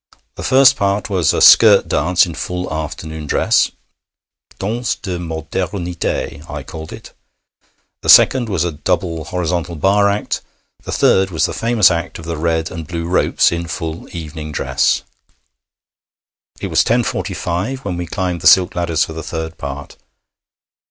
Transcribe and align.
The 0.33 0.41
first 0.41 0.77
part 0.77 1.11
was 1.11 1.31
a 1.31 1.41
skirt 1.41 1.87
dance 1.87 2.25
in 2.25 2.33
full 2.33 2.73
afternoon 2.73 3.27
dress 3.27 3.69
(danse 4.57 4.95
de 4.95 5.19
modernité, 5.19 6.43
I 6.49 6.63
called 6.63 6.91
it); 6.91 7.13
the 8.01 8.09
second 8.09 8.49
was 8.49 8.63
a 8.63 8.71
double 8.71 9.25
horizontal 9.25 9.75
bar 9.75 10.09
act; 10.09 10.41
the 10.81 10.91
third 10.91 11.29
was 11.29 11.45
the 11.45 11.53
famous 11.53 11.91
act 11.91 12.17
of 12.17 12.25
the 12.25 12.35
red 12.37 12.71
and 12.71 12.87
the 12.87 12.91
blue 12.91 13.05
ropes, 13.05 13.51
in 13.51 13.67
full 13.67 14.09
evening 14.11 14.51
dress. 14.51 15.03
It 16.59 16.65
was 16.71 16.83
10.45 16.83 17.85
when 17.85 17.95
we 17.95 18.07
climbed 18.07 18.41
the 18.41 18.47
silk 18.47 18.73
ladders 18.73 19.05
for 19.05 19.13
the 19.13 19.21
third 19.21 19.59
part. 19.59 19.97